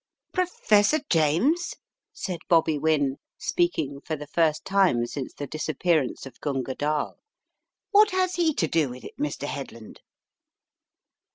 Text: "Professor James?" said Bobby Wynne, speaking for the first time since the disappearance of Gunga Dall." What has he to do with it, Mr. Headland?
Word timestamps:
"Professor 0.33 0.97
James?" 1.11 1.75
said 2.11 2.39
Bobby 2.49 2.75
Wynne, 2.79 3.17
speaking 3.37 4.01
for 4.03 4.15
the 4.15 4.25
first 4.25 4.65
time 4.65 5.05
since 5.05 5.31
the 5.31 5.45
disappearance 5.45 6.25
of 6.25 6.39
Gunga 6.41 6.73
Dall." 6.73 7.17
What 7.91 8.09
has 8.09 8.33
he 8.33 8.55
to 8.55 8.67
do 8.67 8.89
with 8.89 9.03
it, 9.03 9.15
Mr. 9.19 9.45
Headland? 9.47 9.99